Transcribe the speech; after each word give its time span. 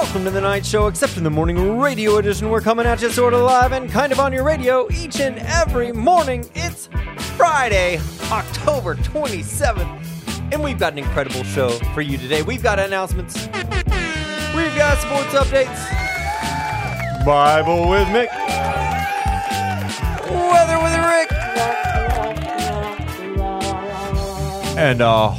Welcome 0.00 0.22
to 0.24 0.30
the 0.30 0.40
Knight 0.40 0.64
show, 0.64 0.86
except 0.86 1.16
in 1.16 1.24
the 1.24 1.30
morning 1.30 1.76
radio 1.76 2.18
edition. 2.18 2.50
We're 2.50 2.60
coming 2.60 2.86
at 2.86 3.02
you 3.02 3.10
sort 3.10 3.34
of 3.34 3.40
live 3.40 3.72
and 3.72 3.90
kind 3.90 4.12
of 4.12 4.20
on 4.20 4.32
your 4.32 4.44
radio 4.44 4.88
each 4.92 5.18
and 5.18 5.40
every 5.40 5.90
morning. 5.90 6.48
It's 6.54 6.88
Friday, 7.36 7.98
October 8.30 8.94
27th, 8.94 10.52
and 10.52 10.62
we've 10.62 10.78
got 10.78 10.92
an 10.92 11.00
incredible 11.00 11.42
show 11.42 11.70
for 11.94 12.00
you 12.00 12.16
today. 12.16 12.42
We've 12.42 12.62
got 12.62 12.78
announcements, 12.78 13.46
we've 14.54 14.76
got 14.76 14.98
sports 14.98 15.34
updates, 15.34 15.76
Bible 17.26 17.88
with 17.88 18.06
Mick, 18.06 18.28
weather 20.30 20.78
with 20.80 20.96
Rick, 21.06 21.32
and 24.78 25.00
a 25.00 25.30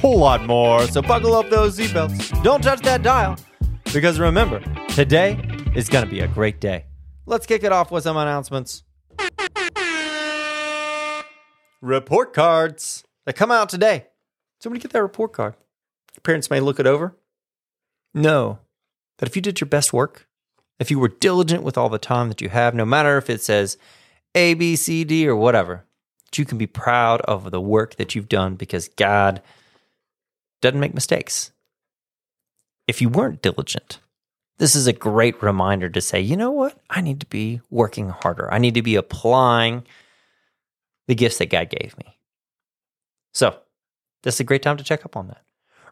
whole 0.00 0.18
lot 0.18 0.46
more. 0.46 0.88
So 0.88 1.02
buckle 1.02 1.34
up 1.34 1.50
those 1.50 1.78
seatbelts. 1.78 2.42
Don't 2.42 2.62
touch 2.62 2.80
that 2.80 3.02
dial. 3.02 3.36
Because 3.92 4.20
remember, 4.20 4.60
today 4.88 5.40
is 5.74 5.88
going 5.88 6.04
to 6.04 6.10
be 6.10 6.20
a 6.20 6.28
great 6.28 6.60
day. 6.60 6.84
Let's 7.24 7.46
kick 7.46 7.64
it 7.64 7.72
off 7.72 7.90
with 7.90 8.04
some 8.04 8.18
announcements. 8.18 8.82
Report 11.80 12.34
cards. 12.34 13.04
They 13.24 13.32
come 13.32 13.50
out 13.50 13.70
today. 13.70 14.06
Somebody 14.60 14.82
get 14.82 14.92
that 14.92 15.02
report 15.02 15.32
card. 15.32 15.54
Your 16.14 16.20
parents 16.22 16.50
may 16.50 16.60
look 16.60 16.78
it 16.78 16.86
over. 16.86 17.16
Know 18.12 18.58
that 19.18 19.28
if 19.28 19.36
you 19.36 19.42
did 19.42 19.60
your 19.60 19.68
best 19.68 19.92
work, 19.92 20.28
if 20.78 20.90
you 20.90 20.98
were 20.98 21.08
diligent 21.08 21.62
with 21.62 21.78
all 21.78 21.88
the 21.88 21.98
time 21.98 22.28
that 22.28 22.42
you 22.42 22.50
have, 22.50 22.74
no 22.74 22.84
matter 22.84 23.16
if 23.16 23.30
it 23.30 23.40
says 23.40 23.78
A, 24.34 24.54
B, 24.54 24.76
C, 24.76 25.04
D, 25.04 25.26
or 25.26 25.36
whatever, 25.36 25.86
that 26.26 26.38
you 26.38 26.44
can 26.44 26.58
be 26.58 26.66
proud 26.66 27.22
of 27.22 27.50
the 27.50 27.60
work 27.60 27.96
that 27.96 28.14
you've 28.14 28.28
done 28.28 28.54
because 28.54 28.88
God 28.88 29.40
doesn't 30.60 30.80
make 30.80 30.94
mistakes 30.94 31.52
if 32.88 33.00
you 33.02 33.08
weren't 33.08 33.42
diligent, 33.42 34.00
this 34.56 34.74
is 34.74 34.88
a 34.88 34.92
great 34.92 35.40
reminder 35.40 35.88
to 35.90 36.00
say, 36.00 36.20
you 36.20 36.36
know 36.36 36.50
what? 36.50 36.76
I 36.90 37.00
need 37.00 37.20
to 37.20 37.26
be 37.26 37.60
working 37.70 38.08
harder. 38.08 38.52
I 38.52 38.58
need 38.58 38.74
to 38.74 38.82
be 38.82 38.96
applying 38.96 39.84
the 41.06 41.14
gifts 41.14 41.38
that 41.38 41.50
God 41.50 41.70
gave 41.70 41.96
me. 41.98 42.18
So, 43.32 43.56
this 44.24 44.34
is 44.34 44.40
a 44.40 44.44
great 44.44 44.62
time 44.62 44.76
to 44.78 44.84
check 44.84 45.04
up 45.04 45.16
on 45.16 45.28
that. 45.28 45.42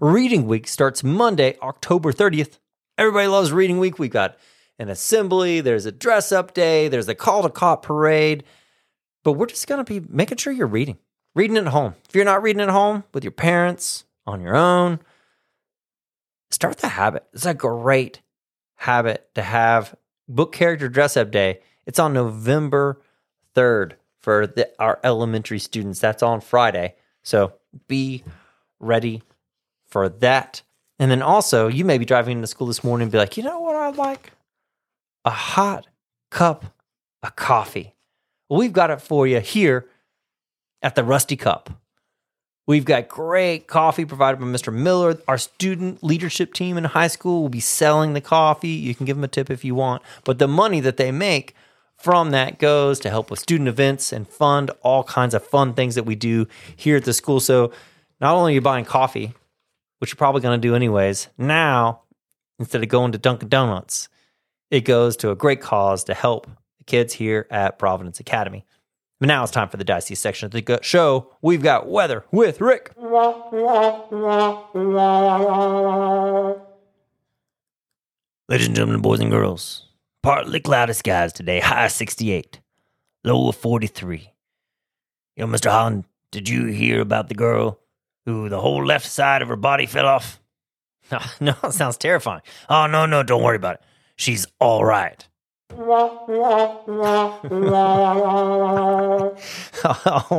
Reading 0.00 0.46
week 0.46 0.66
starts 0.66 1.04
Monday, 1.04 1.56
October 1.62 2.12
30th. 2.12 2.58
Everybody 2.98 3.28
loves 3.28 3.52
reading 3.52 3.78
week. 3.78 3.98
We've 3.98 4.10
got 4.10 4.36
an 4.78 4.88
assembly, 4.88 5.60
there's 5.60 5.86
a 5.86 5.92
dress 5.92 6.32
up 6.32 6.52
day, 6.52 6.88
there's 6.88 7.08
a 7.08 7.14
Caldecott 7.14 7.82
parade. 7.82 8.42
But 9.22 9.32
we're 9.32 9.46
just 9.46 9.68
going 9.68 9.84
to 9.84 10.00
be 10.00 10.06
making 10.08 10.38
sure 10.38 10.52
you're 10.52 10.66
reading, 10.66 10.98
reading 11.34 11.56
at 11.56 11.68
home. 11.68 11.94
If 12.08 12.14
you're 12.14 12.24
not 12.24 12.42
reading 12.42 12.62
at 12.62 12.68
home 12.68 13.04
with 13.14 13.22
your 13.22 13.30
parents, 13.30 14.04
on 14.26 14.40
your 14.40 14.56
own, 14.56 15.00
start 16.56 16.78
the 16.78 16.88
habit. 16.88 17.26
It's 17.34 17.44
a 17.44 17.52
great 17.52 18.22
habit 18.76 19.28
to 19.34 19.42
have. 19.42 19.94
Book 20.26 20.52
character 20.52 20.88
dress 20.88 21.14
up 21.16 21.30
day. 21.30 21.60
It's 21.84 21.98
on 21.98 22.14
November 22.14 23.02
3rd 23.54 23.92
for 24.20 24.46
the, 24.46 24.68
our 24.78 24.98
elementary 25.04 25.58
students. 25.58 26.00
That's 26.00 26.22
on 26.22 26.40
Friday. 26.40 26.94
So 27.22 27.52
be 27.88 28.24
ready 28.80 29.22
for 29.86 30.08
that. 30.08 30.62
And 30.98 31.10
then 31.10 31.20
also, 31.20 31.68
you 31.68 31.84
may 31.84 31.98
be 31.98 32.06
driving 32.06 32.38
into 32.38 32.46
school 32.46 32.66
this 32.66 32.82
morning 32.82 33.04
and 33.04 33.12
be 33.12 33.18
like, 33.18 33.36
you 33.36 33.42
know 33.42 33.60
what 33.60 33.76
I'd 33.76 33.96
like? 33.96 34.32
A 35.26 35.30
hot 35.30 35.86
cup 36.30 36.64
of 37.22 37.36
coffee. 37.36 37.94
Well, 38.48 38.58
we've 38.58 38.72
got 38.72 38.90
it 38.90 39.02
for 39.02 39.26
you 39.26 39.40
here 39.40 39.90
at 40.80 40.94
the 40.94 41.04
Rusty 41.04 41.36
Cup. 41.36 41.68
We've 42.68 42.84
got 42.84 43.08
great 43.08 43.68
coffee 43.68 44.04
provided 44.04 44.40
by 44.40 44.46
Mr. 44.46 44.72
Miller. 44.74 45.18
Our 45.28 45.38
student 45.38 46.02
leadership 46.02 46.52
team 46.52 46.76
in 46.76 46.82
high 46.82 47.06
school 47.06 47.42
will 47.42 47.48
be 47.48 47.60
selling 47.60 48.12
the 48.12 48.20
coffee. 48.20 48.70
You 48.70 48.92
can 48.92 49.06
give 49.06 49.16
them 49.16 49.22
a 49.22 49.28
tip 49.28 49.50
if 49.50 49.64
you 49.64 49.76
want, 49.76 50.02
but 50.24 50.40
the 50.40 50.48
money 50.48 50.80
that 50.80 50.96
they 50.96 51.12
make 51.12 51.54
from 51.96 52.30
that 52.30 52.58
goes 52.58 52.98
to 53.00 53.10
help 53.10 53.30
with 53.30 53.38
student 53.38 53.68
events 53.68 54.12
and 54.12 54.26
fund 54.28 54.72
all 54.82 55.04
kinds 55.04 55.32
of 55.32 55.46
fun 55.46 55.74
things 55.74 55.94
that 55.94 56.04
we 56.04 56.16
do 56.16 56.48
here 56.74 56.96
at 56.96 57.04
the 57.04 57.12
school. 57.12 57.38
So 57.38 57.72
not 58.20 58.34
only 58.34 58.52
are 58.52 58.54
you 58.56 58.60
buying 58.60 58.84
coffee, 58.84 59.32
which 60.00 60.10
you're 60.10 60.18
probably 60.18 60.40
going 60.40 60.60
to 60.60 60.68
do 60.68 60.74
anyways, 60.74 61.28
now 61.38 62.00
instead 62.58 62.82
of 62.82 62.88
going 62.88 63.12
to 63.12 63.18
Dunkin' 63.18 63.48
Donuts, 63.48 64.08
it 64.72 64.80
goes 64.80 65.16
to 65.18 65.30
a 65.30 65.36
great 65.36 65.60
cause 65.60 66.02
to 66.04 66.14
help 66.14 66.48
the 66.78 66.84
kids 66.84 67.14
here 67.14 67.46
at 67.48 67.78
Providence 67.78 68.18
Academy. 68.18 68.66
But 69.18 69.28
now 69.28 69.42
it's 69.42 69.52
time 69.52 69.68
for 69.68 69.78
the 69.78 69.84
dicey 69.84 70.14
section 70.14 70.46
of 70.46 70.52
the 70.52 70.78
show. 70.82 71.34
We've 71.40 71.62
got 71.62 71.88
weather 71.88 72.24
with 72.30 72.60
Rick. 72.60 72.92
Ladies 78.48 78.66
and 78.66 78.76
gentlemen, 78.76 79.00
boys 79.00 79.20
and 79.20 79.30
girls, 79.30 79.86
partly 80.22 80.60
cloudy 80.60 80.92
skies 80.92 81.32
today, 81.32 81.60
high 81.60 81.88
68, 81.88 82.60
low 83.24 83.48
of 83.48 83.56
43. 83.56 84.30
Yo, 85.36 85.46
Mr. 85.46 85.70
Holland, 85.70 86.04
did 86.30 86.48
you 86.48 86.66
hear 86.66 87.00
about 87.00 87.28
the 87.28 87.34
girl 87.34 87.80
who 88.26 88.48
the 88.48 88.60
whole 88.60 88.84
left 88.84 89.06
side 89.06 89.40
of 89.42 89.48
her 89.48 89.56
body 89.56 89.86
fell 89.86 90.06
off? 90.06 90.40
No, 91.08 91.20
no, 91.62 91.70
sounds 91.70 91.96
terrifying. 91.98 92.42
Oh, 92.68 92.88
no, 92.88 93.06
no, 93.06 93.22
don't 93.22 93.44
worry 93.44 93.54
about 93.54 93.76
it. 93.76 93.80
She's 94.16 94.44
all 94.58 94.84
right. 94.84 95.24
all 95.70 96.26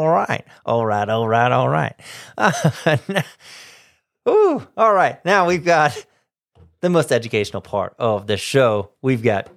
right, 0.09 0.45
all 0.65 0.85
right, 0.85 1.09
all 1.09 1.27
right, 1.27 1.51
all 1.51 1.69
right. 1.69 1.95
Ooh, 4.29 4.67
all 4.75 4.93
right. 4.93 5.23
Now 5.25 5.45
we've 5.47 5.63
got 5.63 6.05
the 6.81 6.89
most 6.89 7.11
educational 7.11 7.61
part 7.61 7.95
of 7.99 8.27
the 8.27 8.37
show. 8.37 8.91
We've 9.01 9.23
got 9.23 9.49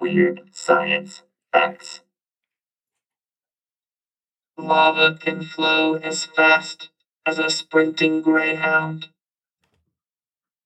Weird 0.00 0.42
Science 0.52 1.22
Facts. 1.52 2.00
Lava 4.56 5.16
can 5.20 5.42
flow 5.42 5.94
as 5.94 6.24
fast 6.24 6.90
as 7.26 7.38
a 7.38 7.50
sprinting 7.50 8.22
greyhound. 8.22 9.08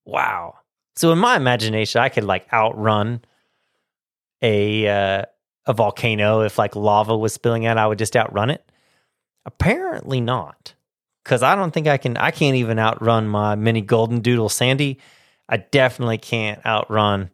wow. 0.05 0.59
So 0.95 1.11
in 1.13 1.19
my 1.19 1.37
imagination, 1.37 2.01
I 2.01 2.09
could 2.11 2.25
like 2.25 2.53
outrun 2.53 3.23
a 4.43 4.87
uh, 4.89 5.25
a 5.67 5.73
volcano 5.73 6.43
if 6.43 6.59
like 6.59 6.77
lava 6.77 7.17
was 7.17 7.33
spilling 7.33 7.65
out. 7.67 7.79
I 7.79 7.87
would 7.87 7.99
just 7.99 8.17
outrun 8.17 8.51
it. 8.51 8.65
Apparently 9.45 10.21
not, 10.21 10.75
because 11.25 11.43
I 11.43 11.55
don't 11.55 11.73
think 11.73 11.87
I 11.87 11.97
can. 11.97 12.17
I 12.17 12.31
can't 12.31 12.57
even 12.57 12.79
outrun 12.79 13.29
my 13.29 13.55
mini 13.55 13.81
golden 13.81 14.21
doodle 14.21 14.49
Sandy. 14.49 14.99
I 15.49 15.59
definitely 15.59 16.19
can't 16.19 16.65
outrun 16.65 17.31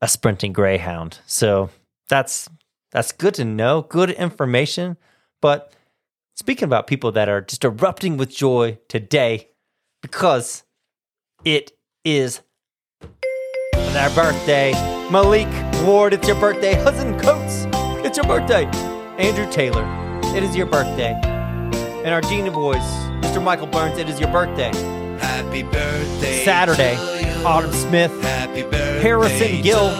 a 0.00 0.08
sprinting 0.08 0.52
greyhound. 0.52 1.18
So 1.26 1.70
that's 2.08 2.48
that's 2.92 3.12
good 3.12 3.34
to 3.34 3.44
know. 3.44 3.82
Good 3.82 4.10
information. 4.10 4.96
But 5.42 5.74
speaking 6.36 6.64
about 6.64 6.86
people 6.86 7.12
that 7.12 7.28
are 7.28 7.40
just 7.40 7.64
erupting 7.64 8.16
with 8.16 8.30
joy 8.30 8.78
today, 8.88 9.48
because 10.00 10.62
it 11.44 11.72
is 12.04 12.40
their 13.94 14.10
birthday. 14.10 14.72
Malik 15.08 15.46
Ward, 15.84 16.12
it's 16.12 16.26
your 16.26 16.38
birthday. 16.40 16.74
Hudson 16.74 17.18
Coates, 17.20 17.66
it's 18.04 18.16
your 18.16 18.26
birthday. 18.26 18.64
Andrew 19.18 19.50
Taylor, 19.52 19.84
it 20.36 20.42
is 20.42 20.56
your 20.56 20.66
birthday. 20.66 21.12
And 22.04 22.08
our 22.08 22.20
Gina 22.20 22.50
boys, 22.50 22.82
Mr. 23.22 23.42
Michael 23.42 23.68
Burns, 23.68 23.96
it 23.96 24.08
is 24.08 24.18
your 24.18 24.30
birthday. 24.32 24.72
Happy 25.18 25.62
birthday. 25.62 26.44
Saturday, 26.44 26.94
you. 26.94 27.46
Autumn 27.46 27.72
Smith, 27.72 28.10
Harrison 29.00 29.62
Gill. 29.62 29.90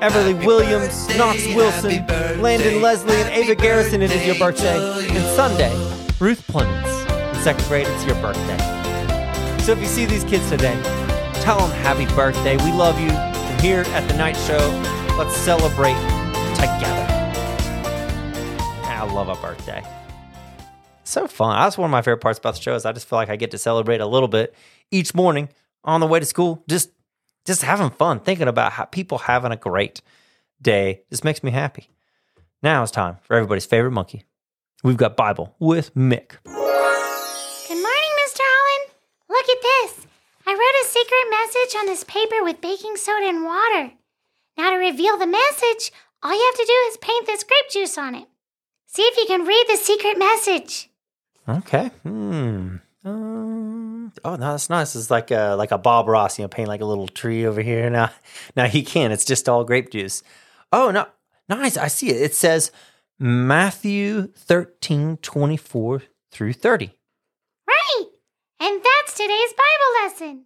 Everly 0.00 0.32
Happy 0.32 0.46
Williams, 0.46 1.06
birthday, 1.06 1.18
Knox 1.18 1.46
Wilson, 1.54 2.06
birthday, 2.06 2.36
Landon 2.36 2.80
Leslie, 2.80 3.12
and 3.16 3.28
Ava 3.34 3.54
Garrison, 3.54 4.00
it 4.00 4.10
is 4.10 4.26
your 4.26 4.36
birthday. 4.36 4.72
to 4.78 5.12
And. 5.12 5.36
Sunday, 5.36 5.74
Ruth 6.18 6.42
Plemons, 6.46 7.34
in 7.36 7.42
second 7.42 7.62
grade, 7.68 7.86
it's 7.86 8.06
your 8.06 8.14
birthday. 8.22 8.56
So 9.62 9.72
if 9.72 9.80
you 9.80 9.86
see 9.86 10.06
these 10.06 10.24
kids 10.24 10.48
today, 10.48 10.74
tell 11.40 11.58
them 11.58 11.70
happy 11.70 12.06
birthday. 12.14 12.56
We 12.56 12.72
love 12.72 13.00
you. 13.00 13.10
And 13.10 13.60
here 13.60 13.80
at 13.88 14.08
the 14.08 14.16
Knight 14.16 14.36
show, 14.36 14.58
let's 15.16 15.34
celebrate 15.36 15.98
together. 16.54 17.06
I 18.84 19.10
love 19.12 19.28
a 19.28 19.34
birthday. 19.40 19.82
So 21.04 21.26
fun. 21.26 21.58
That's 21.58 21.78
one 21.78 21.86
of 21.86 21.90
my 21.90 22.02
favorite 22.02 22.20
parts 22.20 22.38
about 22.38 22.54
the 22.54 22.60
show 22.60 22.74
is 22.74 22.84
I 22.84 22.92
just 22.92 23.08
feel 23.08 23.18
like 23.18 23.30
I 23.30 23.36
get 23.36 23.50
to 23.52 23.58
celebrate 23.58 24.00
a 24.00 24.06
little 24.06 24.28
bit 24.28 24.54
each 24.90 25.14
morning 25.14 25.48
on 25.82 26.00
the 26.00 26.06
way 26.06 26.20
to 26.20 26.26
school. 26.26 26.62
Just 26.68 26.90
just 27.46 27.62
having 27.62 27.90
fun, 27.90 28.20
thinking 28.20 28.48
about 28.48 28.72
how 28.72 28.84
people 28.84 29.18
having 29.18 29.50
a 29.50 29.56
great 29.56 30.02
day. 30.60 31.02
This 31.08 31.24
makes 31.24 31.42
me 31.42 31.50
happy. 31.50 31.88
Now 32.62 32.82
it's 32.82 32.92
time 32.92 33.16
for 33.22 33.34
everybody's 33.34 33.64
favorite 33.64 33.92
monkey. 33.92 34.24
We've 34.84 34.96
got 34.96 35.16
Bible 35.16 35.56
with 35.58 35.94
Mick. 35.94 36.36
Secret 40.90 41.26
message 41.30 41.76
on 41.78 41.86
this 41.86 42.04
paper 42.04 42.42
with 42.42 42.60
baking 42.60 42.96
soda 42.96 43.26
and 43.26 43.44
water. 43.44 43.92
Now, 44.56 44.70
to 44.70 44.76
reveal 44.76 45.16
the 45.16 45.26
message, 45.26 45.92
all 46.22 46.32
you 46.32 46.52
have 46.52 46.60
to 46.60 46.66
do 46.66 46.90
is 46.90 46.96
paint 46.98 47.26
this 47.26 47.44
grape 47.44 47.70
juice 47.70 47.96
on 47.96 48.14
it. 48.14 48.26
See 48.86 49.02
if 49.02 49.16
you 49.16 49.26
can 49.26 49.46
read 49.46 49.64
the 49.68 49.76
secret 49.76 50.18
message. 50.18 50.90
Okay. 51.48 51.90
Hmm. 52.02 52.76
Um, 53.04 53.80
Oh 54.24 54.36
no, 54.36 54.52
that's 54.52 54.70
nice. 54.70 54.96
It's 54.96 55.10
like 55.10 55.30
a 55.30 55.54
like 55.56 55.70
a 55.70 55.78
Bob 55.78 56.08
Ross, 56.08 56.38
you 56.38 56.44
know, 56.44 56.48
paint 56.48 56.68
like 56.68 56.80
a 56.80 56.86
little 56.86 57.08
tree 57.08 57.46
over 57.46 57.62
here. 57.62 57.88
Now, 57.90 58.10
now 58.56 58.66
he 58.66 58.82
can. 58.82 59.12
It's 59.12 59.24
just 59.24 59.48
all 59.48 59.64
grape 59.64 59.90
juice. 59.90 60.22
Oh 60.72 60.90
no, 60.90 61.06
nice. 61.48 61.76
I 61.76 61.88
see 61.88 62.10
it. 62.10 62.20
It 62.20 62.34
says 62.34 62.70
Matthew 63.18 64.28
13, 64.28 65.18
24 65.18 66.02
through 66.30 66.52
30. 66.52 66.92
Right. 67.66 68.04
And 68.60 68.80
that's 68.82 69.16
today's 69.16 69.52
Bible 69.52 70.04
lesson. 70.04 70.44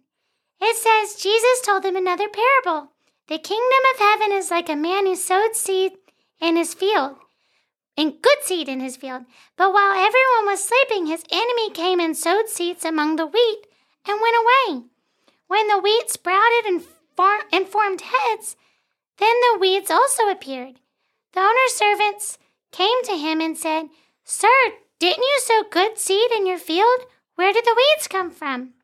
It 0.67 0.77
says 0.77 1.21
Jesus 1.21 1.61
told 1.61 1.83
them 1.83 1.95
another 1.95 2.27
parable. 2.27 2.89
The 3.27 3.37
kingdom 3.37 3.83
of 3.93 3.99
heaven 3.99 4.31
is 4.31 4.49
like 4.49 4.67
a 4.67 4.75
man 4.75 5.05
who 5.05 5.15
sowed 5.15 5.55
seed 5.55 5.91
in 6.41 6.55
his 6.55 6.73
field, 6.73 7.17
and 7.95 8.19
good 8.19 8.39
seed 8.41 8.67
in 8.67 8.79
his 8.79 8.97
field. 8.97 9.25
But 9.57 9.73
while 9.73 9.91
everyone 9.91 10.47
was 10.47 10.63
sleeping, 10.67 11.05
his 11.05 11.23
enemy 11.31 11.69
came 11.69 11.99
and 11.99 12.17
sowed 12.17 12.49
seeds 12.49 12.83
among 12.83 13.15
the 13.15 13.27
wheat 13.27 13.67
and 14.07 14.19
went 14.19 14.35
away. 14.41 14.85
When 15.45 15.67
the 15.67 15.77
wheat 15.77 16.09
sprouted 16.09 16.65
and, 16.65 16.81
far- 17.15 17.45
and 17.53 17.67
formed 17.67 18.01
heads, 18.01 18.55
then 19.17 19.35
the 19.41 19.59
weeds 19.59 19.91
also 19.91 20.29
appeared. 20.29 20.79
The 21.33 21.41
owner's 21.41 21.75
servants 21.75 22.39
came 22.71 23.03
to 23.03 23.17
him 23.17 23.39
and 23.39 23.55
said, 23.55 23.89
Sir, 24.23 24.73
didn't 24.97 25.23
you 25.23 25.39
sow 25.41 25.63
good 25.69 25.99
seed 25.99 26.31
in 26.31 26.47
your 26.47 26.57
field? 26.57 27.01
Where 27.35 27.53
did 27.53 27.65
the 27.65 27.77
weeds 27.77 28.07
come 28.07 28.31
from? 28.31 28.74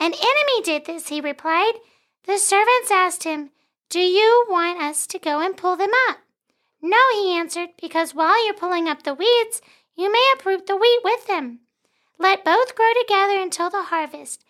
An 0.00 0.14
enemy 0.14 0.62
did 0.64 0.86
this, 0.86 1.08
he 1.08 1.20
replied. 1.20 1.74
The 2.24 2.38
servants 2.38 2.90
asked 2.90 3.24
him, 3.24 3.50
Do 3.90 4.00
you 4.00 4.46
want 4.48 4.80
us 4.80 5.06
to 5.08 5.18
go 5.18 5.40
and 5.40 5.56
pull 5.56 5.76
them 5.76 5.90
up? 6.08 6.20
No, 6.80 6.98
he 7.12 7.36
answered, 7.36 7.70
because 7.80 8.14
while 8.14 8.42
you're 8.44 8.54
pulling 8.54 8.88
up 8.88 9.02
the 9.02 9.12
weeds, 9.12 9.60
you 9.94 10.10
may 10.10 10.32
uproot 10.34 10.66
the 10.66 10.76
wheat 10.76 11.00
with 11.04 11.26
them. 11.26 11.60
Let 12.18 12.46
both 12.46 12.74
grow 12.74 12.90
together 12.98 13.38
until 13.38 13.68
the 13.68 13.84
harvest. 13.84 14.42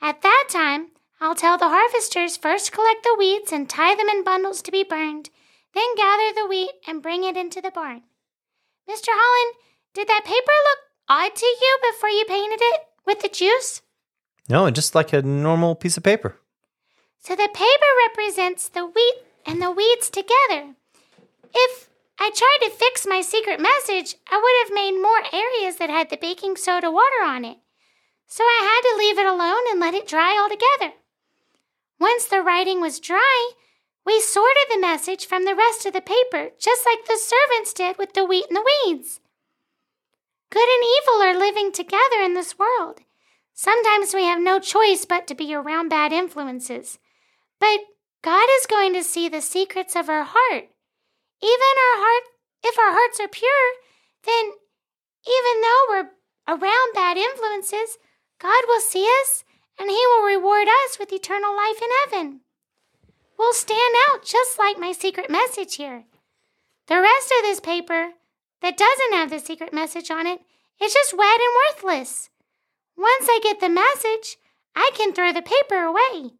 At 0.00 0.22
that 0.22 0.46
time, 0.48 0.88
I'll 1.20 1.34
tell 1.34 1.58
the 1.58 1.68
harvesters 1.68 2.38
first 2.38 2.72
collect 2.72 3.02
the 3.02 3.16
weeds 3.18 3.52
and 3.52 3.68
tie 3.68 3.94
them 3.94 4.08
in 4.08 4.24
bundles 4.24 4.62
to 4.62 4.72
be 4.72 4.84
burned, 4.84 5.28
then 5.74 5.94
gather 5.96 6.32
the 6.34 6.46
wheat 6.46 6.70
and 6.86 7.02
bring 7.02 7.24
it 7.24 7.36
into 7.36 7.60
the 7.60 7.70
barn. 7.70 8.02
Mr. 8.88 9.08
Holland, 9.08 9.56
did 9.92 10.08
that 10.08 10.24
paper 10.24 10.52
look 10.64 10.78
odd 11.08 11.36
to 11.36 11.46
you 11.46 11.78
before 11.90 12.10
you 12.10 12.24
painted 12.26 12.60
it 12.60 12.80
with 13.06 13.20
the 13.20 13.28
juice? 13.28 13.82
No, 14.48 14.70
just 14.70 14.94
like 14.94 15.12
a 15.12 15.22
normal 15.22 15.74
piece 15.74 15.96
of 15.96 16.02
paper. 16.02 16.36
So 17.18 17.34
the 17.34 17.48
paper 17.48 17.90
represents 18.08 18.68
the 18.68 18.84
wheat 18.86 19.14
and 19.46 19.60
the 19.60 19.70
weeds 19.70 20.10
together. 20.10 20.74
If 21.54 21.88
I 22.18 22.30
tried 22.30 22.66
to 22.66 22.76
fix 22.76 23.06
my 23.06 23.22
secret 23.22 23.58
message, 23.58 24.16
I 24.30 24.36
would 24.36 24.68
have 24.68 24.74
made 24.74 25.00
more 25.00 25.22
areas 25.32 25.76
that 25.76 25.90
had 25.90 26.10
the 26.10 26.18
baking 26.18 26.56
soda 26.56 26.90
water 26.90 27.24
on 27.24 27.44
it. 27.44 27.58
So 28.26 28.44
I 28.44 28.60
had 28.62 28.90
to 28.90 28.98
leave 28.98 29.18
it 29.18 29.26
alone 29.26 29.64
and 29.70 29.80
let 29.80 29.94
it 29.94 30.06
dry 30.06 30.38
altogether. 30.38 30.96
Once 31.98 32.26
the 32.26 32.42
writing 32.42 32.80
was 32.80 33.00
dry, 33.00 33.52
we 34.04 34.20
sorted 34.20 34.66
the 34.70 34.80
message 34.80 35.24
from 35.26 35.44
the 35.44 35.54
rest 35.54 35.86
of 35.86 35.94
the 35.94 36.00
paper, 36.00 36.50
just 36.58 36.84
like 36.84 37.06
the 37.06 37.18
servants 37.18 37.72
did 37.72 37.96
with 37.96 38.12
the 38.12 38.24
wheat 38.24 38.46
and 38.50 38.56
the 38.56 38.70
weeds. 38.86 39.20
Good 40.50 40.68
and 40.68 40.84
evil 40.84 41.22
are 41.22 41.46
living 41.46 41.72
together 41.72 42.20
in 42.22 42.34
this 42.34 42.58
world. 42.58 43.00
Sometimes 43.54 44.12
we 44.12 44.24
have 44.24 44.40
no 44.40 44.58
choice 44.58 45.04
but 45.04 45.28
to 45.28 45.34
be 45.34 45.54
around 45.54 45.88
bad 45.88 46.12
influences. 46.12 46.98
But 47.60 47.80
God 48.20 48.48
is 48.58 48.66
going 48.66 48.92
to 48.94 49.04
see 49.04 49.28
the 49.28 49.40
secrets 49.40 49.94
of 49.94 50.08
our 50.08 50.24
heart. 50.26 50.68
Even 51.40 51.74
our 51.86 51.98
heart, 52.02 52.24
if 52.64 52.78
our 52.78 52.92
hearts 52.92 53.20
are 53.20 53.28
pure, 53.28 53.70
then 54.24 54.52
even 55.26 55.60
though 55.62 55.84
we're 55.88 56.10
around 56.48 56.94
bad 56.94 57.16
influences, 57.16 57.96
God 58.40 58.64
will 58.66 58.80
see 58.80 59.08
us 59.22 59.44
and 59.78 59.88
He 59.88 60.04
will 60.08 60.26
reward 60.26 60.66
us 60.84 60.98
with 60.98 61.12
eternal 61.12 61.54
life 61.56 61.80
in 61.80 61.88
heaven. 62.04 62.40
We'll 63.38 63.52
stand 63.52 63.94
out 64.08 64.24
just 64.24 64.58
like 64.58 64.78
my 64.78 64.92
secret 64.92 65.30
message 65.30 65.76
here. 65.76 66.04
The 66.88 67.00
rest 67.00 67.32
of 67.38 67.44
this 67.44 67.60
paper 67.60 68.10
that 68.62 68.76
doesn't 68.76 69.12
have 69.12 69.30
the 69.30 69.38
secret 69.38 69.72
message 69.72 70.10
on 70.10 70.26
it 70.26 70.40
is 70.80 70.92
just 70.92 71.16
wet 71.16 71.40
and 71.40 71.84
worthless. 71.92 72.30
Once 72.96 73.26
I 73.28 73.40
get 73.42 73.60
the 73.60 73.68
message, 73.68 74.36
I 74.74 74.90
can 74.94 75.12
throw 75.12 75.32
the 75.32 75.42
paper 75.42 75.82
away, 75.82 76.32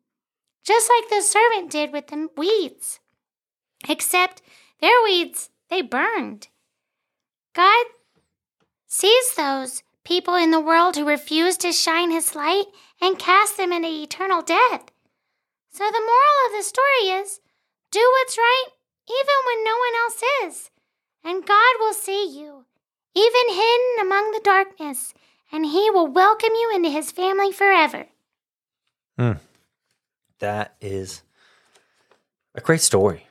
just 0.64 0.90
like 0.90 1.10
the 1.10 1.22
servant 1.22 1.70
did 1.70 1.92
with 1.92 2.08
the 2.08 2.28
weeds. 2.36 3.00
Except 3.88 4.42
their 4.80 5.02
weeds, 5.04 5.50
they 5.68 5.82
burned. 5.82 6.48
God 7.54 7.86
sees 8.86 9.34
those 9.34 9.82
people 10.04 10.34
in 10.34 10.50
the 10.50 10.60
world 10.60 10.96
who 10.96 11.04
refuse 11.04 11.56
to 11.58 11.72
shine 11.72 12.10
his 12.10 12.34
light 12.34 12.66
and 13.00 13.18
cast 13.18 13.56
them 13.56 13.72
into 13.72 13.88
eternal 13.88 14.42
death. 14.42 14.90
So 15.70 15.84
the 15.84 16.00
moral 16.00 16.46
of 16.46 16.52
the 16.56 16.62
story 16.62 17.20
is 17.20 17.40
do 17.90 18.00
what's 18.00 18.38
right 18.38 18.68
even 19.08 19.36
when 19.46 19.64
no 19.64 19.76
one 19.76 19.94
else 20.02 20.22
is, 20.44 20.70
and 21.22 21.46
God 21.46 21.74
will 21.78 21.92
see 21.92 22.26
you, 22.26 22.64
even 23.14 23.54
hidden 23.54 23.96
among 24.00 24.32
the 24.32 24.40
darkness, 24.42 25.12
and 25.52 25.64
he 25.64 25.90
will 25.90 26.06
welcome 26.06 26.50
you 26.52 26.72
into 26.74 26.90
his 26.90 27.10
family 27.10 27.52
forever. 27.52 28.06
Hmm. 29.18 29.32
That 30.40 30.74
is 30.80 31.22
a 32.54 32.60
great 32.60 32.80
story. 32.80 33.26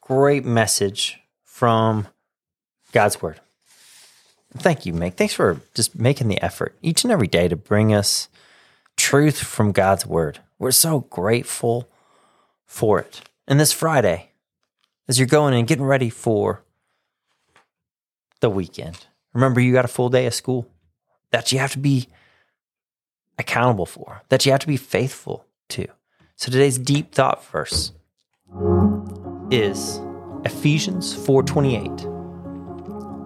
Great 0.00 0.44
message 0.44 1.20
from 1.44 2.08
God's 2.92 3.20
Word. 3.22 3.40
Thank 4.56 4.84
you, 4.84 4.92
Meg. 4.92 5.14
Thanks 5.14 5.34
for 5.34 5.60
just 5.74 5.98
making 5.98 6.28
the 6.28 6.42
effort 6.42 6.76
each 6.82 7.04
and 7.04 7.12
every 7.12 7.28
day 7.28 7.46
to 7.48 7.56
bring 7.56 7.94
us 7.94 8.28
truth 8.96 9.38
from 9.38 9.72
God's 9.72 10.04
Word. 10.06 10.40
We're 10.58 10.72
so 10.72 11.00
grateful 11.00 11.88
for 12.66 13.00
it. 13.00 13.22
And 13.46 13.58
this 13.58 13.72
Friday, 13.72 14.30
as 15.08 15.18
you're 15.18 15.26
going 15.26 15.54
and 15.54 15.68
getting 15.68 15.84
ready 15.84 16.10
for 16.10 16.62
the 18.40 18.50
weekend, 18.50 19.06
remember 19.32 19.60
you 19.60 19.72
got 19.72 19.84
a 19.84 19.88
full 19.88 20.08
day 20.08 20.26
of 20.26 20.34
school 20.34 20.69
that 21.32 21.52
you 21.52 21.58
have 21.58 21.72
to 21.72 21.78
be 21.78 22.08
accountable 23.38 23.86
for, 23.86 24.22
that 24.28 24.44
you 24.44 24.52
have 24.52 24.60
to 24.60 24.66
be 24.66 24.76
faithful 24.76 25.46
to. 25.68 25.86
So 26.36 26.50
today's 26.50 26.78
deep 26.78 27.14
thought 27.14 27.44
verse 27.46 27.92
is 29.50 30.00
Ephesians 30.44 31.14
4:28. 31.14 32.06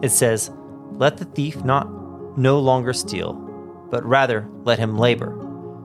It 0.02 0.10
says, 0.10 0.50
"Let 0.92 1.16
the 1.16 1.24
thief 1.24 1.64
not 1.64 1.88
no 2.36 2.58
longer 2.58 2.92
steal, 2.92 3.34
but 3.90 4.04
rather 4.04 4.48
let 4.64 4.78
him 4.78 4.98
labor, 4.98 5.32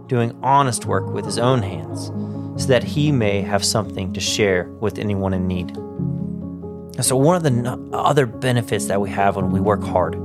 doing 0.07 0.37
honest 0.41 0.85
work 0.85 1.07
with 1.13 1.25
his 1.25 1.37
own 1.37 1.61
hands, 1.61 2.11
so 2.61 2.67
that 2.67 2.83
he 2.83 3.11
may 3.11 3.41
have 3.41 3.63
something 3.63 4.11
to 4.13 4.19
share 4.19 4.69
with 4.79 4.97
anyone 4.97 5.33
in 5.33 5.47
need." 5.47 5.75
So 7.01 7.15
one 7.15 7.35
of 7.37 7.43
the 7.43 7.89
other 7.93 8.25
benefits 8.25 8.85
that 8.87 8.99
we 8.99 9.09
have 9.11 9.35
when 9.35 9.51
we 9.51 9.59
work 9.61 9.83
hard 9.83 10.17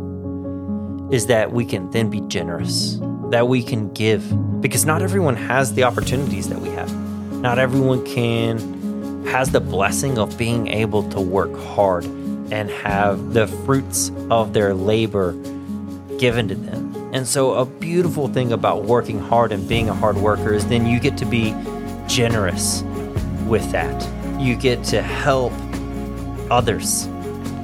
is 1.11 1.27
that 1.27 1.53
we 1.53 1.65
can 1.65 1.91
then 1.91 2.11
be 2.11 2.21
generous, 2.23 2.99
that 3.31 3.49
we 3.49 3.63
can 3.63 3.93
give, 3.93 4.23
because 4.61 4.85
not 4.85 5.03
everyone 5.03 5.37
has 5.37 5.75
the 5.75 5.85
opportunities 5.85 6.49
that 6.49 6.61
we 6.61 6.71
have. 6.71 6.93
Not 7.33 7.59
everyone 7.59 8.05
can 8.05 9.27
has 9.27 9.51
the 9.51 9.61
blessing 9.61 10.19
of 10.19 10.37
being 10.37 10.69
able 10.69 11.09
to 11.11 11.21
work 11.21 11.55
hard 11.57 12.05
and 12.05 12.71
have 12.71 13.33
the 13.33 13.47
fruits 13.47 14.13
of 14.31 14.53
their 14.53 14.75
labor 14.75 15.33
given 16.19 16.49
to 16.49 16.55
them. 16.55 16.95
And 17.13 17.27
so 17.27 17.55
a 17.55 17.65
beautiful 17.65 18.29
thing 18.29 18.53
about 18.53 18.85
working 18.85 19.19
hard 19.19 19.53
and 19.53 19.69
being 19.69 19.89
a 19.89 19.95
hard 19.95 20.17
worker 20.17 20.53
is 20.53 20.67
then 20.67 20.87
you 20.87 21.01
get 21.01 21.17
to 21.19 21.25
be 21.25 21.55
generous 22.07 22.83
with 23.47 23.71
that. 23.73 24.41
You 24.41 24.57
get 24.57 24.85
to 24.85 25.01
help 25.01 25.53
others. 26.51 27.05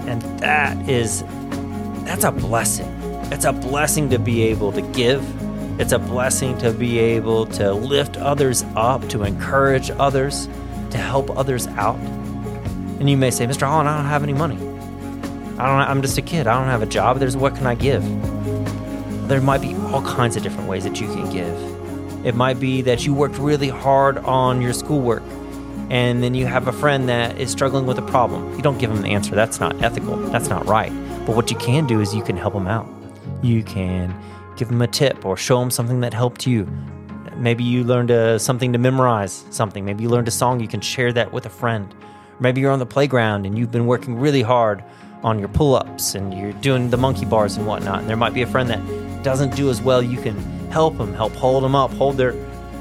And 0.07 0.23
that 0.41 0.89
is 0.89 1.23
that's 2.05 2.25
a 2.25 2.33
blessing. 2.33 3.00
It's 3.31 3.45
a 3.45 3.53
blessing 3.53 4.11
to 4.11 4.19
be 4.19 4.43
able 4.43 4.73
to 4.73 4.83
give. 4.83 5.23
It's 5.81 5.93
a 5.93 5.99
blessing 5.99 6.59
to 6.59 6.73
be 6.73 6.99
able 6.99 7.47
to 7.47 7.73
lift 7.73 8.17
others 8.17 8.65
up, 8.77 9.09
to 9.11 9.23
encourage 9.23 9.91
others, 9.91 10.49
to 10.91 10.99
help 10.99 11.31
others 11.39 11.67
out. 11.69 11.97
And 12.99 13.09
you 13.09 13.17
may 13.17 13.31
say, 13.31 13.47
Mr. 13.47 13.63
Holland, 13.63 13.89
I 13.89 13.97
don't 13.97 14.07
have 14.07 14.23
any 14.23 14.35
money. 14.35 14.57
I 15.59 15.67
don't 15.67 15.91
I'm 15.91 16.03
just 16.03 16.19
a 16.19 16.23
kid. 16.23 16.47
I 16.47 16.59
don't 16.59 16.69
have 16.69 16.83
a 16.83 16.87
job. 16.87 17.19
There's 17.19 17.37
what 17.37 17.55
can 17.55 17.67
I 17.67 17.75
give? 17.75 18.03
There 19.29 19.41
might 19.41 19.61
be 19.61 19.75
all 19.75 20.03
kinds 20.03 20.37
of 20.37 20.43
different 20.43 20.69
ways 20.69 20.85
that 20.85 21.01
you 21.01 21.07
can 21.07 21.31
give. 21.31 22.27
It 22.27 22.35
might 22.35 22.59
be 22.59 22.83
that 22.83 23.07
you 23.07 23.15
worked 23.15 23.39
really 23.39 23.69
hard 23.69 24.19
on 24.19 24.61
your 24.61 24.73
schoolwork 24.73 25.23
and 25.91 26.23
then 26.23 26.35
you 26.35 26.47
have 26.47 26.69
a 26.69 26.73
friend 26.73 27.09
that 27.09 27.39
is 27.39 27.51
struggling 27.51 27.87
with 27.87 27.99
a 27.99 28.03
problem. 28.03 28.55
You 28.57 28.63
don't 28.63 28.79
give 28.79 28.91
them 28.91 29.03
the 29.03 29.11
answer. 29.11 29.35
That's 29.35 29.61
not 29.61 29.83
ethical. 29.83 30.17
That's 30.17 30.49
not 30.49 30.67
right. 30.67 30.93
But 31.27 31.37
what 31.37 31.51
you 31.51 31.57
can 31.57 31.87
do 31.87 32.01
is 32.01 32.15
you 32.15 32.23
can 32.23 32.37
help 32.37 32.55
them 32.55 32.67
out. 32.67 32.89
You 33.43 33.63
can 33.63 34.15
give 34.57 34.69
them 34.69 34.83
a 34.83 34.87
tip 34.87 35.25
or 35.25 35.37
show 35.37 35.59
them 35.61 35.71
something 35.71 36.01
that 36.01 36.13
helped 36.15 36.47
you. 36.47 36.69
Maybe 37.37 37.65
you 37.65 37.85
learned 37.85 38.11
a, 38.11 38.39
something 38.39 38.73
to 38.73 38.79
memorize 38.79 39.45
something. 39.51 39.85
Maybe 39.85 40.03
you 40.03 40.11
learned 40.11 40.29
a 40.29 40.33
song. 40.33 40.61
You 40.61 40.69
can 40.69 40.81
share 40.81 41.13
that 41.13 41.33
with 41.33 41.47
a 41.47 41.51
friend. 41.51 41.95
Maybe 42.39 42.61
you're 42.61 42.71
on 42.71 42.79
the 42.79 42.87
playground 42.87 43.47
and 43.47 43.59
you've 43.59 43.71
been 43.71 43.87
working 43.87 44.17
really 44.17 44.43
hard 44.43 44.85
on 45.23 45.39
your 45.39 45.49
pull 45.49 45.75
ups 45.75 46.15
and 46.15 46.35
you're 46.35 46.53
doing 46.53 46.91
the 46.91 46.97
monkey 46.97 47.25
bars 47.25 47.57
and 47.57 47.67
whatnot. 47.67 48.01
And 48.01 48.09
there 48.09 48.17
might 48.17 48.35
be 48.35 48.43
a 48.43 48.47
friend 48.47 48.69
that 48.71 49.23
doesn't 49.23 49.55
do 49.55 49.71
as 49.71 49.81
well. 49.81 50.03
You 50.03 50.21
can 50.21 50.37
help 50.71 50.97
them, 50.99 51.15
help 51.15 51.33
hold 51.33 51.65
them 51.65 51.75
up, 51.75 51.91
hold 51.93 52.17
their 52.17 52.35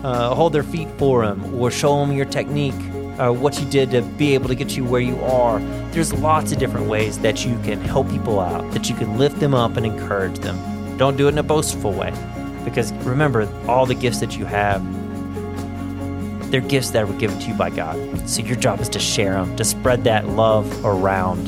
uh, 0.03 0.34
hold 0.34 0.53
their 0.53 0.63
feet 0.63 0.88
for 0.98 1.25
them, 1.25 1.53
or 1.56 1.70
show 1.70 2.00
them 2.00 2.15
your 2.15 2.25
technique, 2.25 2.74
uh, 3.19 3.31
what 3.31 3.59
you 3.59 3.69
did 3.69 3.91
to 3.91 4.01
be 4.01 4.33
able 4.33 4.47
to 4.47 4.55
get 4.55 4.77
you 4.77 4.83
where 4.83 5.01
you 5.01 5.19
are. 5.21 5.59
There's 5.91 6.13
lots 6.13 6.51
of 6.51 6.57
different 6.57 6.88
ways 6.88 7.19
that 7.19 7.45
you 7.45 7.59
can 7.63 7.81
help 7.81 8.09
people 8.09 8.39
out, 8.39 8.71
that 8.71 8.89
you 8.89 8.95
can 8.95 9.17
lift 9.17 9.39
them 9.39 9.53
up 9.53 9.77
and 9.77 9.85
encourage 9.85 10.39
them. 10.39 10.57
Don't 10.97 11.17
do 11.17 11.27
it 11.27 11.31
in 11.31 11.38
a 11.38 11.43
boastful 11.43 11.91
way, 11.91 12.13
because 12.63 12.91
remember, 13.05 13.47
all 13.67 13.85
the 13.85 13.95
gifts 13.95 14.19
that 14.19 14.38
you 14.38 14.45
have, 14.45 14.81
they're 16.49 16.61
gifts 16.61 16.91
that 16.91 17.07
were 17.07 17.13
given 17.15 17.38
to 17.39 17.47
you 17.47 17.53
by 17.53 17.69
God. 17.69 17.97
So 18.27 18.41
your 18.41 18.55
job 18.55 18.79
is 18.79 18.89
to 18.89 18.99
share 18.99 19.33
them, 19.33 19.55
to 19.57 19.63
spread 19.63 20.03
that 20.05 20.29
love 20.29 20.85
around, 20.85 21.47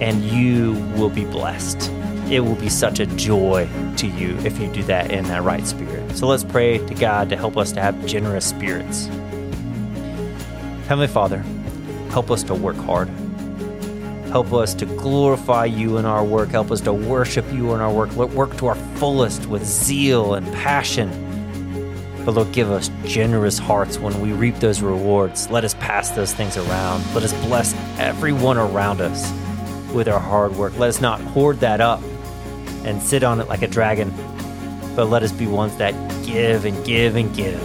and 0.00 0.22
you 0.24 0.72
will 0.96 1.10
be 1.10 1.24
blessed. 1.24 1.90
It 2.30 2.40
will 2.40 2.56
be 2.56 2.68
such 2.68 2.98
a 2.98 3.06
joy 3.06 3.68
to 3.98 4.06
you 4.06 4.36
if 4.38 4.58
you 4.58 4.68
do 4.72 4.82
that 4.84 5.10
in 5.10 5.24
that 5.26 5.42
right 5.42 5.66
spirit. 5.66 6.16
So 6.16 6.26
let's 6.26 6.44
pray 6.44 6.78
to 6.78 6.94
God 6.94 7.28
to 7.30 7.36
help 7.36 7.56
us 7.56 7.72
to 7.72 7.80
have 7.80 8.04
generous 8.06 8.46
spirits. 8.46 9.08
Heavenly 10.86 11.08
Father, 11.08 11.38
help 12.10 12.30
us 12.30 12.44
to 12.44 12.54
work 12.54 12.76
hard. 12.76 13.08
Help 14.28 14.52
us 14.52 14.72
to 14.74 14.86
glorify 14.86 15.64
you 15.64 15.96
in 15.96 16.04
our 16.04 16.22
work. 16.22 16.50
Help 16.50 16.70
us 16.70 16.80
to 16.82 16.92
worship 16.92 17.44
you 17.52 17.74
in 17.74 17.80
our 17.80 17.92
work. 17.92 18.16
Let 18.16 18.30
work 18.30 18.56
to 18.58 18.68
our 18.68 18.76
fullest 18.94 19.46
with 19.46 19.64
zeal 19.64 20.34
and 20.34 20.46
passion. 20.54 21.10
But 22.24 22.34
Lord, 22.34 22.52
give 22.52 22.70
us 22.70 22.88
generous 23.04 23.58
hearts 23.58 23.98
when 23.98 24.20
we 24.20 24.32
reap 24.32 24.56
those 24.56 24.80
rewards. 24.80 25.50
Let 25.50 25.64
us 25.64 25.74
pass 25.74 26.10
those 26.10 26.32
things 26.32 26.56
around. 26.56 27.04
Let 27.14 27.24
us 27.24 27.32
bless 27.46 27.74
everyone 27.98 28.56
around 28.56 29.00
us 29.00 29.28
with 29.92 30.06
our 30.06 30.20
hard 30.20 30.54
work. 30.54 30.78
Let 30.78 30.88
us 30.88 31.00
not 31.00 31.20
hoard 31.20 31.58
that 31.60 31.80
up 31.80 32.00
and 32.84 33.02
sit 33.02 33.24
on 33.24 33.40
it 33.40 33.48
like 33.48 33.62
a 33.62 33.68
dragon, 33.68 34.14
but 34.94 35.06
let 35.06 35.24
us 35.24 35.32
be 35.32 35.48
ones 35.48 35.76
that 35.78 35.94
give 36.24 36.64
and 36.64 36.84
give 36.84 37.16
and 37.16 37.34
give 37.34 37.60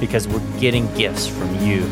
because 0.00 0.26
we're 0.26 0.58
getting 0.58 0.92
gifts 0.96 1.28
from 1.28 1.54
you. 1.62 1.88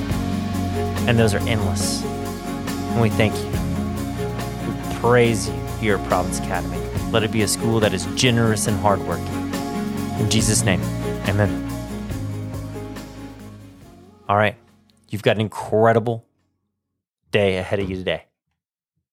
And 1.09 1.19
those 1.19 1.33
are 1.33 1.41
endless. 1.49 2.03
And 2.05 3.01
we 3.01 3.09
thank 3.09 3.35
you. 3.35 3.47
We 4.69 4.95
praise 5.01 5.49
you 5.81 5.97
at 5.97 6.07
Providence 6.07 6.39
Academy. 6.39 6.77
Let 7.11 7.23
it 7.23 7.33
be 7.33 7.41
a 7.41 7.49
school 7.49 7.81
that 7.81 7.95
is 7.95 8.05
generous 8.15 8.67
and 8.67 8.79
hardworking. 8.79 9.27
In 10.21 10.29
Jesus' 10.29 10.65
name, 10.65 10.83
amen. 11.27 11.65
All 14.29 14.37
right. 14.37 14.57
You've 15.09 15.23
got 15.23 15.37
an 15.37 15.41
incredible 15.41 16.27
day 17.31 17.57
ahead 17.57 17.81
of 17.81 17.89
you 17.89 17.97
today. 17.97 18.27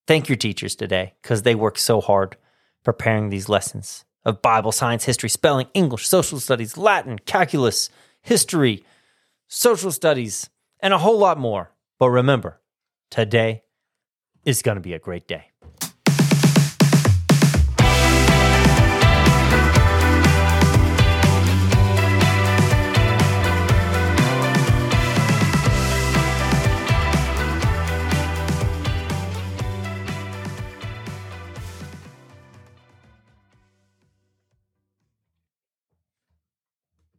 Thank 0.05 0.27
your 0.27 0.35
teachers 0.35 0.75
today 0.75 1.13
because 1.21 1.43
they 1.43 1.55
work 1.55 1.77
so 1.77 2.01
hard 2.01 2.35
preparing 2.83 3.29
these 3.29 3.47
lessons 3.47 4.03
of 4.25 4.41
Bible, 4.41 4.73
science, 4.73 5.05
history, 5.05 5.29
spelling, 5.29 5.67
English, 5.73 6.09
social 6.09 6.41
studies, 6.41 6.75
Latin, 6.75 7.19
calculus, 7.19 7.89
history, 8.21 8.83
social 9.47 9.93
studies, 9.93 10.49
and 10.81 10.93
a 10.93 10.97
whole 10.97 11.17
lot 11.17 11.37
more. 11.37 11.71
But 11.97 12.09
remember, 12.09 12.61
today 13.09 13.63
is 14.43 14.61
going 14.61 14.75
to 14.75 14.81
be 14.81 14.93
a 14.93 14.99
great 14.99 15.27
day. 15.27 15.51